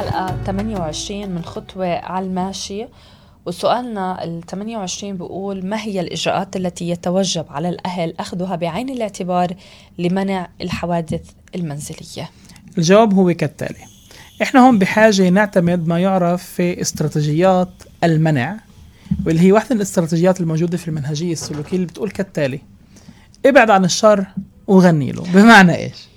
للحلقة 0.00 0.44
28 0.46 1.28
من 1.28 1.44
خطوة 1.44 1.86
على 1.86 2.26
الماشي. 2.26 2.86
وسؤالنا 3.46 4.24
ال 4.24 4.40
28 4.46 5.16
بيقول 5.16 5.66
ما 5.66 5.80
هي 5.80 6.00
الإجراءات 6.00 6.56
التي 6.56 6.88
يتوجب 6.88 7.44
على 7.50 7.68
الأهل 7.68 8.14
أخذها 8.20 8.56
بعين 8.56 8.90
الاعتبار 8.90 9.54
لمنع 9.98 10.48
الحوادث 10.60 11.20
المنزلية؟ 11.54 12.30
الجواب 12.78 13.14
هو 13.14 13.34
كالتالي. 13.34 13.78
إحنا 14.42 14.66
هون 14.66 14.78
بحاجة 14.78 15.28
نعتمد 15.28 15.86
ما 15.86 15.98
يعرف 15.98 16.42
في 16.42 16.80
استراتيجيات 16.80 17.72
المنع 18.04 18.56
واللي 19.26 19.40
هي 19.40 19.52
واحدة 19.52 19.74
من 19.74 19.76
الاستراتيجيات 19.76 20.40
الموجودة 20.40 20.76
في 20.76 20.88
المنهجية 20.88 21.32
السلوكية 21.32 21.76
اللي 21.76 21.86
بتقول 21.86 22.10
كالتالي 22.10 22.60
ابعد 23.46 23.70
عن 23.70 23.84
الشر 23.84 24.26
وغني 24.66 25.12
له. 25.12 25.24
بمعنى 25.34 25.76
إيش؟ 25.76 26.08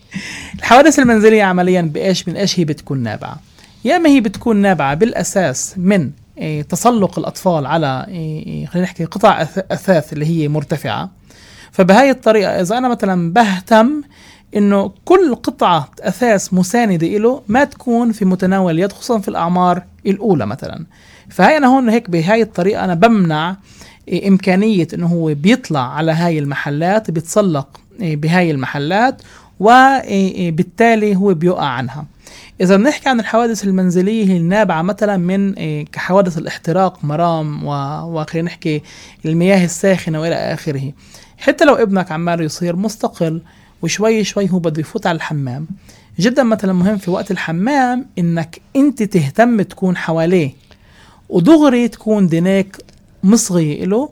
الحوادث 0.59 0.99
المنزلية 0.99 1.43
عمليا 1.43 1.81
بإيش؟ 1.81 2.27
من 2.27 2.37
إيش 2.37 2.59
هي 2.59 2.65
بتكون 2.65 2.99
نابعة؟ 2.99 3.52
يا 3.85 3.95
إما 3.95 4.09
هي 4.09 4.21
بتكون 4.21 4.57
نابعة 4.57 4.93
بالأساس 4.93 5.73
من 5.77 6.11
إيه، 6.37 6.61
تسلق 6.61 7.19
الأطفال 7.19 7.65
على 7.65 8.05
إيه، 8.07 8.45
إيه، 8.45 8.65
خلينا 8.65 8.85
نحكي 8.87 9.05
قطع 9.05 9.41
أثاث 9.71 10.13
اللي 10.13 10.25
هي 10.25 10.47
مرتفعة. 10.47 11.09
فبهاي 11.71 12.11
الطريقة 12.11 12.61
إذا 12.61 12.77
أنا 12.77 12.87
مثلا 12.87 13.33
بهتم 13.33 14.01
إنه 14.55 14.91
كل 15.05 15.35
قطعة 15.35 15.89
أثاث 16.01 16.53
مساندة 16.53 17.07
له 17.07 17.41
ما 17.47 17.63
تكون 17.63 18.11
في 18.11 18.25
متناول 18.25 18.73
اليد 18.73 18.91
خصوصا 18.91 19.19
في 19.19 19.27
الأعمار 19.27 19.83
الأولى 20.05 20.45
مثلا. 20.45 20.85
فهي 21.29 21.57
أنا 21.57 21.67
هون 21.67 21.89
هيك 21.89 22.09
بهاي 22.09 22.41
الطريقة 22.41 22.83
أنا 22.83 22.93
بمنع 22.93 23.55
إمكانية 24.27 24.87
إنه 24.93 25.07
هو 25.07 25.33
بيطلع 25.33 25.93
على 25.93 26.11
هاي 26.11 26.39
المحلات 26.39 27.11
بيتسلق 27.11 27.67
بهاي 27.99 28.51
المحلات 28.51 29.21
وبالتالي 29.59 31.15
هو 31.15 31.33
بيقع 31.33 31.65
عنها. 31.65 32.05
إذا 32.61 32.77
بنحكي 32.77 33.09
عن 33.09 33.19
الحوادث 33.19 33.63
المنزلية 33.63 34.37
النابعة 34.37 34.81
مثلا 34.81 35.17
من 35.17 35.53
إيه، 35.53 35.85
كحوادث 35.85 36.37
الاحتراق 36.37 37.05
مرام 37.05 37.67
وخلينا 37.67 38.45
نحكي 38.45 38.81
المياه 39.25 39.65
الساخنة 39.65 40.21
وإلى 40.21 40.35
آخره. 40.35 40.91
حتى 41.37 41.65
لو 41.65 41.75
ابنك 41.75 42.11
عمال 42.11 42.41
يصير 42.41 42.75
مستقل 42.75 43.41
وشوي 43.81 44.23
شوي 44.23 44.51
هو 44.51 44.59
بده 44.59 44.79
يفوت 44.79 45.07
على 45.07 45.15
الحمام. 45.15 45.67
جدا 46.19 46.43
مثلا 46.43 46.73
مهم 46.73 46.97
في 46.97 47.11
وقت 47.11 47.31
الحمام 47.31 48.05
إنك 48.19 48.61
أنت 48.75 49.03
تهتم 49.03 49.61
تكون 49.61 49.97
حواليه. 49.97 50.51
ودغري 51.29 51.87
تكون 51.87 52.27
دينيك 52.27 52.77
مصغي 53.23 53.85
له 53.85 54.09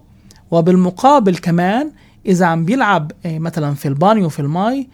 وبالمقابل 0.52 1.38
كمان 1.38 1.92
إذا 2.26 2.46
عم 2.46 2.66
بيلعب 2.66 3.12
إيه، 3.26 3.40
مثلا 3.40 3.74
في 3.74 3.88
البانيو 3.88 4.30
في 4.30 4.40
الماي 4.40 4.74
إيه 4.74 4.88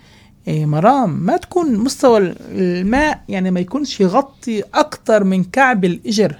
مرام 0.48 1.10
ما 1.10 1.38
تكون 1.38 1.78
مستوى 1.78 2.34
الماء 2.52 3.22
يعني 3.30 3.52
ما 3.52 3.60
يكونش 3.60 4.02
يغطي 4.02 4.64
أكتر 4.74 5.24
من 5.24 5.44
كعب 5.44 5.86
الإجر. 5.86 6.36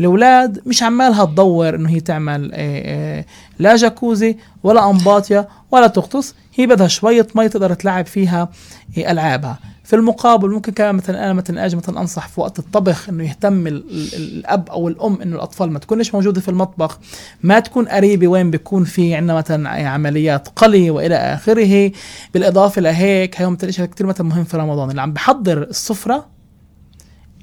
الأولاد 0.00 0.62
مش 0.66 0.82
عمالها 0.82 1.24
تدور 1.24 1.74
إنه 1.74 1.88
هي 1.90 2.00
تعمل 2.00 2.52
إيه 2.52 2.84
إيه 2.84 3.26
لا 3.58 3.76
جاكوزي 3.76 4.36
ولا 4.62 4.90
امباطيا 4.90 5.48
ولا 5.70 5.86
تغطس 5.86 6.34
هي 6.54 6.66
بدها 6.66 6.88
شوية 6.88 7.26
مي 7.34 7.48
تقدر 7.48 7.74
تلعب 7.74 8.06
فيها 8.06 8.48
إيه 8.96 9.10
ألعابها. 9.10 9.58
في 9.90 9.96
المقابل 9.96 10.50
ممكن 10.50 10.72
كمان 10.72 10.94
مثلا 10.94 11.24
أنا 11.24 11.32
مثلا 11.32 11.66
أجي 11.66 11.76
مثلا 11.76 12.00
أنصح 12.00 12.28
في 12.28 12.40
وقت 12.40 12.58
الطبخ 12.58 13.08
إنه 13.08 13.24
يهتم 13.24 13.66
الأب 13.66 14.70
أو 14.70 14.88
الأم 14.88 15.22
إنه 15.22 15.36
الأطفال 15.36 15.70
ما 15.70 15.78
تكونش 15.78 16.14
موجودة 16.14 16.40
في 16.40 16.48
المطبخ 16.48 16.98
ما 17.42 17.60
تكون 17.60 17.88
قريبة 17.88 18.28
وين 18.28 18.50
بيكون 18.50 18.84
في 18.84 19.14
عندنا 19.14 19.34
مثلا 19.34 19.88
عمليات 19.88 20.48
قلي 20.48 20.90
وإلى 20.90 21.14
آخره. 21.14 21.92
بالإضافة 22.34 22.80
لهيك 22.80 23.40
هي 23.40 23.50
مثلا 23.50 23.70
شيء 23.70 23.84
كثير 23.84 24.06
مثلا 24.06 24.26
مهم 24.26 24.44
في 24.44 24.56
رمضان 24.56 24.90
اللي 24.90 25.02
عم 25.02 25.12
بحضر 25.12 25.62
السفرة 25.62 26.26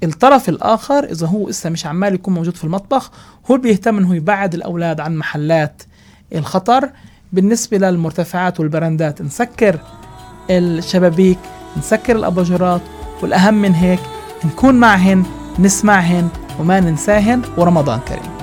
الطرف 0.02 0.48
الآخر 0.48 1.04
إذا 1.04 1.26
هو 1.26 1.48
لسه 1.48 1.70
مش 1.70 1.86
عمال 1.86 2.14
يكون 2.14 2.34
موجود 2.34 2.56
في 2.56 2.64
المطبخ 2.64 3.10
هو 3.50 3.56
بيهتم 3.56 3.98
إنه 3.98 4.14
يبعد 4.14 4.54
الأولاد 4.54 5.00
عن 5.00 5.16
محلات 5.16 5.82
الخطر. 6.34 6.90
بالنسبة 7.32 7.78
للمرتفعات 7.78 8.60
والبراندات 8.60 9.22
نسكر 9.22 9.78
الشبابيك 10.50 11.38
نسكر 11.76 12.16
الأباجورات 12.16 12.80
والأهم 13.22 13.54
من 13.54 13.74
هيك 13.74 14.00
نكون 14.44 14.74
معهن 14.74 15.24
نسمعهن 15.58 16.28
وما 16.60 16.80
ننساهن 16.80 17.42
ورمضان 17.56 18.00
كريم. 18.08 18.37